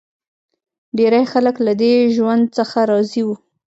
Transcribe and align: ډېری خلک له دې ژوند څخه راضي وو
ډېری 0.97 1.23
خلک 1.31 1.55
له 1.65 1.73
دې 1.81 1.93
ژوند 2.15 2.43
څخه 2.57 2.77
راضي 2.91 3.21
وو 3.25 3.35